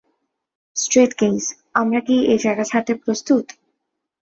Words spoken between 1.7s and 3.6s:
আমরা কি এ জায়গা ছাড়তে প্রস্তুত?